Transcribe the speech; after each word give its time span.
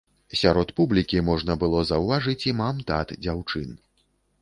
Сярод 0.39 0.71
публікі 0.79 1.21
можна 1.27 1.59
было 1.65 1.85
заўважыць 1.91 2.39
і 2.51 2.57
мам-тат 2.65 3.17
дзяўчын. 3.25 3.69